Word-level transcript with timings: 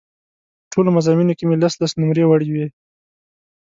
په 0.63 0.67
ټولو 0.71 0.89
مضامینو 0.97 1.37
کې 1.37 1.43
مې 1.45 1.55
لس 1.61 1.73
لس 1.81 1.91
نومرې 1.99 2.23
وړې 2.27 2.49
وې. 2.53 2.65